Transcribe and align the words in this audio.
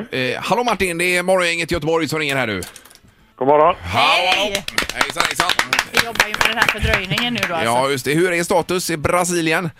Martin. 0.00 0.34
Eh, 0.34 0.42
hallå 0.42 0.64
Martin, 0.64 0.98
det 0.98 1.16
är 1.16 1.22
Morgongänget 1.22 1.70
Göteborg 1.70 2.08
som 2.08 2.18
ringer 2.18 2.36
här 2.36 2.46
nu. 2.46 2.60
God 3.36 3.48
morgon. 3.48 3.74
Hej! 3.80 4.64
Hejsan 4.94 5.22
hejsan! 5.26 5.50
Vi 5.92 6.06
jobbar 6.06 6.26
ju 6.26 6.32
med 6.32 6.48
den 6.48 6.58
här 6.58 6.66
fördröjningen 6.66 7.34
nu 7.34 7.40
då 7.48 7.54
alltså. 7.54 7.68
Ja 7.68 7.90
just 7.90 8.04
det, 8.04 8.14
hur 8.14 8.32
är 8.32 8.42
status 8.42 8.90
i 8.90 8.96
Brasilien? 8.96 9.70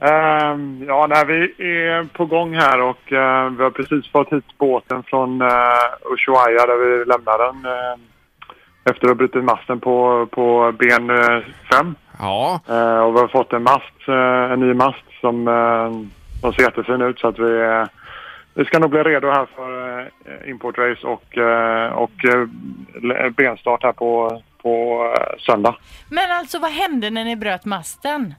Ehm, 0.00 0.84
ja, 0.88 1.06
nej, 1.06 1.24
vi 1.26 1.66
är 1.66 2.04
på 2.04 2.26
gång 2.26 2.54
här 2.54 2.80
och 2.80 3.12
eh, 3.12 3.50
vi 3.50 3.62
har 3.62 3.70
precis 3.70 4.12
fått 4.12 4.32
hit 4.32 4.58
båten 4.58 5.02
från 5.02 5.42
uh, 5.42 5.48
Ushuaia 6.12 6.66
där 6.66 6.76
vi 6.76 7.04
lämnar 7.04 7.38
den 7.38 7.64
eh, 7.64 7.98
efter 8.90 9.04
att 9.04 9.10
ha 9.10 9.14
brutit 9.14 9.44
masten 9.44 9.80
på, 9.80 10.26
på 10.30 10.72
ben 10.78 11.08
5. 11.72 11.94
Ja, 12.18 12.60
och 13.04 13.14
vi 13.14 13.20
har 13.20 13.28
fått 13.28 13.52
en 13.52 13.62
mast, 13.62 14.08
eh, 14.08 14.52
en 14.52 14.60
ny 14.60 14.74
mast 14.74 15.04
som, 15.20 15.48
uh, 15.48 15.92
som 16.40 16.52
ser 16.52 16.62
jättefin 16.62 17.02
ut 17.02 17.18
så 17.18 17.28
att 17.28 17.38
vi, 17.38 17.60
eh, 17.60 17.84
vi 18.54 18.64
ska 18.64 18.78
nog 18.78 18.90
bli 18.90 19.02
redo 19.02 19.28
här 19.28 19.46
för 19.56 20.00
uh, 20.00 20.50
importrace 20.50 21.06
och, 21.06 21.36
uh, 21.36 21.86
och 21.86 22.24
uh, 22.24 23.30
benstart 23.30 23.82
här 23.82 23.92
på, 23.92 24.42
på 24.62 25.06
söndag. 25.38 25.76
Men 26.10 26.30
alltså 26.30 26.58
vad 26.58 26.70
hände 26.70 27.10
när 27.10 27.24
ni 27.24 27.36
bröt 27.36 27.64
masten? 27.64 28.34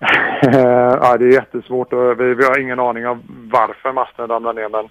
ja, 0.42 1.16
det 1.16 1.24
är 1.24 1.32
jättesvårt 1.32 1.92
och 1.92 2.20
vi, 2.20 2.34
vi 2.34 2.44
har 2.44 2.60
ingen 2.60 2.80
aning 2.80 3.06
om 3.06 3.22
varför 3.52 3.92
masten 3.92 4.28
ramlade 4.28 4.60
ner 4.60 4.68
men 4.68 4.88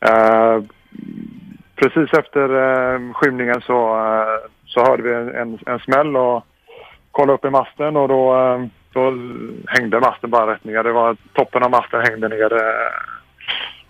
eh, 0.00 0.64
precis 1.74 2.18
efter 2.18 2.42
eh, 2.42 3.12
skymningen 3.12 3.60
så, 3.60 3.96
eh, 3.96 4.50
så 4.66 4.84
hörde 4.84 5.02
vi 5.02 5.14
en, 5.14 5.34
en, 5.34 5.58
en 5.66 5.78
smäll 5.78 6.16
och 6.16 6.44
kollade 7.10 7.34
upp 7.34 7.44
i 7.44 7.50
masten 7.50 7.96
och 7.96 8.08
då, 8.08 8.34
eh, 8.34 8.66
då 8.92 9.12
hängde 9.66 10.00
masten 10.00 10.30
bara 10.30 10.52
rätt 10.52 10.64
ner. 10.64 10.82
Det 10.82 10.92
var 10.92 11.16
toppen 11.32 11.62
av 11.62 11.70
masten 11.70 12.00
hängde 12.00 12.28
ner. 12.28 12.52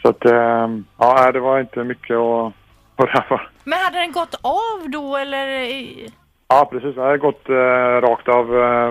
Så 0.02 0.08
att 0.08 0.24
eh, 0.24 0.68
ja, 0.98 1.32
det 1.32 1.40
var 1.40 1.60
inte 1.60 1.84
mycket 1.84 2.16
att 2.16 2.52
för. 3.28 3.50
Men 3.64 3.78
hade 3.78 3.98
den 3.98 4.12
gått 4.12 4.34
av 4.42 4.90
då 4.90 5.16
eller? 5.16 5.48
Ja, 6.48 6.68
precis. 6.72 6.94
Det 6.94 7.02
hade 7.02 7.18
gått 7.18 7.48
eh, 7.48 7.54
rakt 8.08 8.28
av 8.28 8.56
eh, 8.58 8.88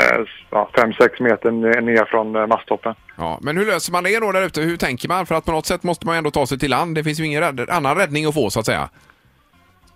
eh, 0.00 0.24
ja, 0.50 0.68
5-6 0.72 1.22
meter 1.22 1.50
ner 1.80 2.04
från 2.04 2.32
masttoppen. 2.48 2.94
ja. 3.16 3.38
Men 3.42 3.56
hur 3.56 3.66
löser 3.66 3.92
man 3.92 4.04
det 4.04 4.20
då 4.20 4.32
där 4.32 4.46
ute? 4.46 4.60
Hur 4.60 4.76
tänker 4.76 5.08
man? 5.08 5.26
För 5.26 5.34
att 5.34 5.44
på 5.44 5.52
något 5.52 5.66
sätt 5.66 5.82
måste 5.82 6.06
man 6.06 6.16
ändå 6.16 6.30
ta 6.30 6.46
sig 6.46 6.58
till 6.58 6.70
land. 6.70 6.94
Det 6.94 7.04
finns 7.04 7.20
ju 7.20 7.24
ingen 7.26 7.42
rädd- 7.42 7.70
annan 7.70 7.96
räddning 7.96 8.26
att 8.26 8.34
få 8.34 8.50
så 8.50 8.60
att 8.60 8.66
säga. 8.66 8.88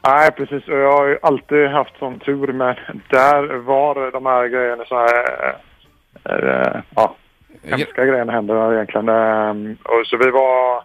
Nej, 0.06 0.30
precis. 0.32 0.62
Jag 0.66 0.92
har 0.92 1.06
ju 1.06 1.18
alltid 1.22 1.68
haft 1.68 1.98
sån 1.98 2.18
tur, 2.18 2.52
men 2.52 2.74
där 3.10 3.56
var 3.56 4.10
de 4.12 4.26
här 4.26 4.46
grejerna 4.48 4.84
så 4.84 4.94
här... 4.98 5.54
eh, 6.24 6.80
ja, 6.94 7.14
hemska 7.62 8.04
grejerna 8.04 8.32
händer 8.32 8.74
egentligen. 8.74 9.08
Eh, 9.08 9.76
och 9.82 10.06
så 10.06 10.16
vi 10.16 10.30
var 10.30 10.82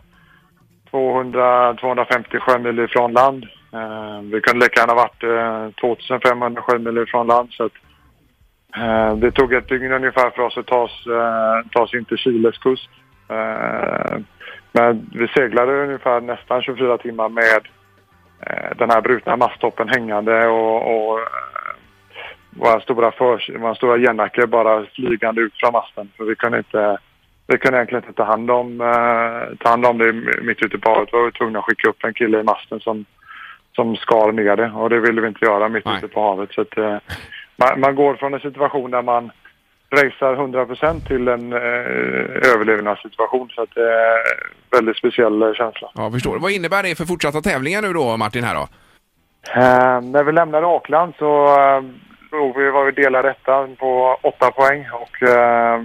200-250 0.92 2.40
sjömil 2.40 2.80
ifrån 2.80 3.14
land. 3.14 3.44
Eh, 3.74 4.22
vi 4.22 4.42
kunde 4.42 4.66
lika 4.66 4.82
gärna 4.82 4.94
varit 4.94 5.24
eh, 5.24 5.76
2500 5.82 6.62
sjömil 6.62 6.98
ifrån 6.98 7.28
land. 7.28 7.50
Så 7.52 7.64
att, 7.64 7.72
eh, 8.78 9.16
det 9.16 9.32
tog 9.32 9.54
ett 9.54 9.68
dygn 9.68 9.92
ungefär 9.92 10.30
för 10.30 10.44
oss 10.44 10.58
att 10.58 10.68
ta 10.68 10.82
oss, 10.82 11.08
eh, 11.08 11.70
ta 11.72 11.84
oss 11.84 11.94
in 11.94 12.06
till 12.06 12.18
Chiles 12.18 12.58
kust. 12.58 12.90
Eh, 13.30 14.18
men 14.72 15.10
vi 15.14 15.28
seglade 15.28 15.84
ungefär 15.84 16.22
nästan 16.22 16.62
24 16.62 16.98
timmar 16.98 17.30
med 17.30 17.68
eh, 18.48 18.78
den 18.78 18.90
här 18.90 19.02
brutna 19.02 19.36
masttoppen 19.36 19.90
hängande 19.90 20.48
och, 20.48 20.78
och 20.96 21.20
våra 22.58 22.80
stora, 22.82 23.12
för, 23.12 23.58
våra 23.58 23.76
stora 23.76 23.98
gennackor 23.98 24.46
bara 24.46 24.86
flygande 24.86 25.42
ut 25.42 25.54
från 25.56 25.72
masten. 25.72 26.12
För 26.18 26.24
vi 26.24 26.36
kunde 26.36 26.58
inte 26.58 26.98
vi 27.48 27.58
kunde 27.58 27.78
egentligen 27.78 28.04
inte 28.04 28.18
ta 28.18 28.24
hand 28.24 28.52
om, 28.52 28.82
eh, 28.82 29.58
ta 29.60 29.70
hand 29.70 29.86
om 29.86 29.98
det 29.98 30.14
mitt 30.42 30.62
ute 30.62 30.78
på 30.78 30.90
havet. 30.90 31.10
Vi 31.12 31.18
var 31.18 31.32
tvungna 31.32 31.60
att 31.60 31.66
skicka 31.66 31.90
upp 31.90 32.04
en 32.04 32.14
kille 32.14 32.40
i 32.40 32.44
masten 32.44 32.80
som, 32.80 33.06
som 33.76 33.96
skar 33.96 34.32
ner 34.32 34.56
det 34.56 34.72
och 34.72 34.90
det 34.90 35.00
ville 35.00 35.22
vi 35.22 35.28
inte 35.28 35.46
göra 35.46 35.70
mitt 35.70 35.86
Nej. 35.86 35.98
ute 35.98 36.08
på 36.08 36.22
havet. 36.22 36.54
Så 36.54 36.62
att, 36.62 36.78
eh, 36.78 36.98
man, 37.56 37.80
man 37.80 37.96
går 37.96 38.16
från 38.16 38.34
en 38.34 38.40
situation 38.40 38.92
där 38.92 39.02
man 39.02 39.32
racear 39.94 40.36
100% 40.36 41.08
till 41.08 41.28
en 41.28 41.54
eh, 41.54 42.52
överlevnadssituation. 42.54 43.50
Så 43.50 43.62
att 43.62 43.76
det 43.76 43.94
är 43.94 44.20
väldigt 44.72 44.98
speciell 44.98 45.42
eh, 45.42 45.54
känsla. 45.54 45.92
Ja, 45.96 46.12
förstår. 46.12 46.40
Vad 46.40 46.52
innebär 46.52 46.84
det 46.84 46.98
för 46.98 47.06
fortsatta 47.06 47.42
tävlingar 47.42 47.82
nu 47.82 47.94
då 47.94 48.18
Martin 48.18 48.44
här 48.44 48.56
då? 48.56 48.68
Eh, 49.56 50.02
när 50.02 50.24
vi 50.24 50.32
lämnade 50.32 50.68
Auckland 50.68 51.14
så 51.20 51.58
Broby 52.34 52.64
vi, 52.64 52.70
var 52.70 52.86
vi 52.86 52.92
delade 52.92 53.28
detta 53.28 53.68
på 53.80 54.18
åtta 54.22 54.52
poäng 54.52 54.86
och 54.94 55.24
eh, 55.24 55.82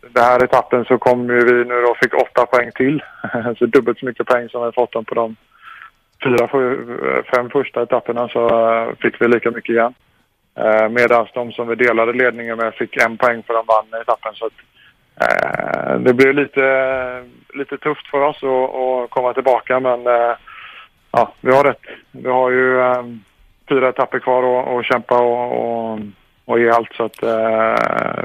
den 0.00 0.24
här 0.24 0.44
etappen 0.44 0.84
så 0.84 0.98
kom 0.98 1.28
ju 1.30 1.44
vi 1.44 1.64
nu 1.64 1.82
då 1.82 1.94
fick 2.02 2.14
åtta 2.14 2.46
poäng 2.46 2.70
till. 2.74 3.02
så 3.58 3.66
dubbelt 3.66 3.98
så 3.98 4.06
mycket 4.06 4.26
poäng 4.26 4.48
som 4.48 4.66
vi 4.66 4.72
fått 4.72 4.92
dem 4.92 5.04
på 5.04 5.14
de 5.14 5.36
fyra, 6.24 6.44
eh, 6.44 7.24
fem 7.34 7.50
första 7.50 7.82
etapperna 7.82 8.28
så 8.28 8.46
eh, 8.46 8.94
fick 9.00 9.20
vi 9.20 9.28
lika 9.28 9.50
mycket 9.50 9.74
igen. 9.74 9.94
Eh, 10.54 10.88
Medan 10.88 11.26
de 11.34 11.52
som 11.52 11.68
vi 11.68 11.74
delade 11.74 12.12
ledningen 12.12 12.56
med 12.56 12.74
fick 12.74 12.96
en 12.96 13.16
poäng 13.16 13.42
för 13.42 13.54
de 13.54 13.66
vann 13.66 14.00
etappen. 14.02 14.34
Så 14.34 14.46
att, 14.46 14.58
eh, 15.22 15.98
det 15.98 16.14
blev 16.14 16.34
lite, 16.34 17.24
lite 17.54 17.78
tufft 17.78 18.06
för 18.06 18.20
oss 18.20 18.42
att, 18.42 18.74
att 18.74 19.10
komma 19.10 19.34
tillbaka 19.34 19.80
men 19.80 20.06
eh, 20.06 20.36
ja, 21.10 21.32
vi 21.40 21.52
har 21.52 21.64
rätt. 21.64 21.86
Vi 22.10 22.28
har 22.30 22.50
ju 22.50 22.80
eh, 22.80 23.02
fyra 23.68 23.88
etapper 23.88 24.18
kvar 24.18 24.60
att, 24.60 24.68
att 24.68 24.86
kämpa 24.86 25.18
och, 25.20 25.92
och, 25.92 25.98
och 26.44 26.60
ge 26.60 26.70
allt. 26.70 26.92
Så 26.96 27.04
att, 27.04 27.22
eh, 27.22 27.28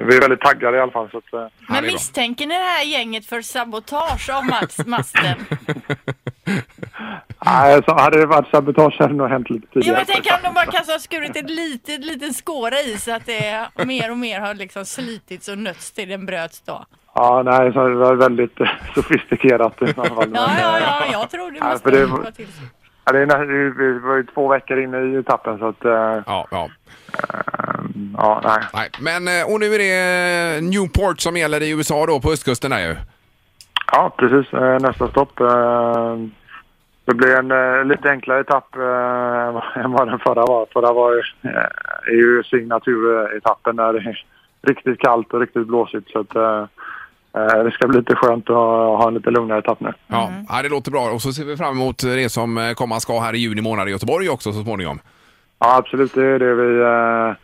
vi 0.07 0.15
är 0.17 0.21
väldigt 0.21 0.41
taggade 0.41 0.77
i 0.77 0.81
alla 0.81 0.91
fall. 0.91 1.09
Så 1.11 1.17
att, 1.17 1.33
eh, 1.33 1.47
Men 1.69 1.83
misstänker 1.85 2.45
ni 2.47 2.55
det 2.57 2.61
här 2.63 2.83
gänget 2.83 3.25
för 3.25 3.41
sabotage 3.41 4.29
av 4.29 4.43
mas- 4.43 4.85
masten? 4.87 5.35
nej, 7.45 7.81
så 7.85 7.93
hade 7.95 8.17
det 8.19 8.25
varit 8.25 8.47
sabotage 8.51 8.95
hade 8.99 9.13
det 9.13 9.17
nog 9.17 9.29
hänt 9.29 9.49
lite 9.49 9.67
Jo, 9.71 9.81
tidigare. 9.81 9.97
jag 9.99 10.07
tänker 10.07 10.33
om 10.33 10.39
de 10.43 10.53
bara 10.53 10.65
kanske 10.65 10.91
har 10.91 10.99
skurit 10.99 11.35
ett 11.35 11.49
litet, 11.49 12.05
liten 12.05 12.33
skåra 12.33 12.79
i 12.79 12.97
så 12.97 13.15
att 13.15 13.25
det 13.25 13.67
mer 13.85 14.11
och 14.11 14.17
mer 14.17 14.39
har 14.39 14.53
liksom 14.53 14.85
slitits 14.85 15.47
och 15.47 15.57
nötts 15.57 15.91
till 15.91 16.09
den 16.09 16.25
bröts 16.25 16.61
då. 16.61 16.85
Ja, 17.15 17.43
nej, 17.45 17.73
så 17.73 17.87
det 17.87 17.95
var 17.95 18.15
väldigt 18.15 18.57
sofistikerat 18.95 19.81
i 19.81 19.85
alla 19.85 19.93
fall. 19.93 20.07
Ja, 20.17 20.25
Men, 20.27 20.35
ja, 20.35 20.77
eh, 20.77 20.83
ja, 20.83 21.03
jag 21.11 21.29
tror 21.29 21.51
det 21.51 21.61
måste 21.63 21.83
för 21.91 21.91
det- 21.97 22.05
vara 22.05 22.31
till. 22.31 22.47
Ja, 23.07 23.13
det 23.13 24.00
var 24.00 24.16
ju 24.16 24.23
två 24.34 24.47
veckor 24.47 24.79
inne 24.79 25.00
i 25.01 25.16
etappen 25.16 25.57
så 25.59 25.68
att... 25.68 25.85
eh, 25.85 26.22
Ja, 26.25 26.47
ja. 26.51 26.69
ja, 28.18 28.41
nej. 28.44 28.59
Nej. 28.73 28.90
Men, 29.01 29.28
eh, 29.41 29.53
och 29.53 29.59
nu 29.59 29.66
är 29.66 29.79
det 29.79 30.62
Newport 30.62 31.19
som 31.19 31.38
gäller 31.38 31.63
i 31.63 31.72
USA 31.72 32.06
då 32.06 32.19
på 32.19 32.31
östkusten 32.31 32.72
där 32.72 32.79
ju. 32.79 32.96
Ja, 33.91 34.13
precis. 34.17 34.53
Eh, 34.53 34.79
Nästa 34.79 35.07
stopp. 35.07 35.40
eh, 35.40 36.16
Det 37.06 37.13
blir 37.13 37.35
en 37.35 37.51
eh, 37.51 37.85
lite 37.85 38.09
enklare 38.09 38.40
etapp 38.40 38.75
eh, 38.75 39.81
än 39.84 39.91
vad 39.91 40.07
den 40.07 40.19
förra 40.19 40.46
var. 40.46 40.67
Förra 40.73 40.94
var 40.94 41.13
ju, 41.13 41.19
eh, 41.50 41.56
är 42.07 42.12
ju 42.16 42.44
signaturetappen 42.44 43.75
där 43.75 43.94
det 43.94 44.00
är 44.00 44.25
riktigt 44.62 45.00
kallt 45.00 45.34
och 45.34 45.40
riktigt 45.40 45.67
blåsigt. 45.67 46.12
Så 46.12 46.19
att, 46.19 46.35
eh, 46.35 46.44
eh, 46.44 46.66
det 47.63 47.71
ska 47.71 47.87
bli 47.87 47.97
lite 47.99 48.15
skönt 48.15 48.49
att 48.49 48.55
ha 48.55 48.97
ha 48.97 49.07
en 49.07 49.13
lite 49.13 49.29
lugnare 49.31 49.59
etapp 49.59 49.79
nu. 49.79 49.93
Ja, 50.07 50.31
ja, 50.49 50.61
det 50.61 50.69
låter 50.69 50.91
bra. 50.91 51.09
Och 51.09 51.21
så 51.21 51.33
ser 51.33 51.45
vi 51.45 51.57
fram 51.57 51.75
emot 51.75 51.97
det 51.97 52.29
som 52.29 52.57
eh, 52.57 52.73
komma 52.73 52.99
ska 52.99 53.19
här 53.19 53.35
i 53.35 53.37
juni 53.37 53.61
månad 53.61 53.87
i 53.87 53.91
Göteborg 53.91 54.29
också 54.29 54.53
så 54.53 54.63
småningom. 54.63 54.99
Ja, 55.59 55.75
absolut. 55.77 56.13
Det 56.13 56.25
är 56.25 56.39
det 56.39 56.53
vi... 56.55 56.79
eh, 56.81 57.35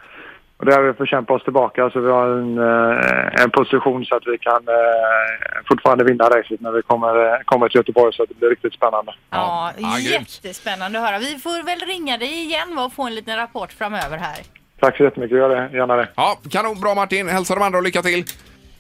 Och 0.58 0.66
där 0.66 0.76
har 0.78 0.84
vi 0.84 0.94
får 0.94 1.06
kämpa 1.06 1.34
oss 1.34 1.44
tillbaka 1.44 1.90
så 1.90 2.00
vi 2.00 2.12
har 2.12 2.28
en, 2.28 2.58
eh, 2.58 3.44
en 3.44 3.50
position 3.52 4.06
så 4.06 4.16
att 4.16 4.24
vi 4.26 4.38
kan 4.38 4.62
eh, 4.68 5.62
fortfarande 5.68 6.04
vinna 6.04 6.24
racet 6.24 6.62
när 6.62 6.72
vi 6.72 6.82
kommer, 6.82 7.26
eh, 7.34 7.40
kommer 7.46 7.70
till 7.70 7.78
Göteborg 7.80 8.14
så 8.14 8.24
att 8.24 8.30
det 8.30 8.36
blir 8.36 8.50
riktigt 8.50 8.74
spännande. 8.74 9.12
Ja, 9.30 9.72
Ja, 9.78 10.00
jättespännande 10.00 11.00
att 11.00 11.06
höra. 11.08 11.20
Vi 11.20 11.40
får 11.40 11.66
väl 11.66 11.80
ringa 11.80 12.18
dig 12.18 12.34
igen 12.46 12.78
och 12.78 12.94
få 12.94 13.04
en 13.04 13.16
liten 13.16 13.36
rapport 13.38 13.72
framöver 13.74 14.18
här. 14.18 14.38
Tack 14.80 14.98
så 14.98 15.04
jättemycket. 15.04 15.38
Gör 15.38 15.50
det. 15.50 15.78
Gärna 15.78 15.96
det. 15.96 16.08
Ja, 16.16 16.40
kanon. 16.52 16.80
Bra 16.82 16.96
Martin. 16.96 17.28
Hälsa 17.30 17.56
de 17.56 17.64
andra 17.64 17.78
och 17.78 17.84
lycka 17.84 18.02
till. 18.02 18.24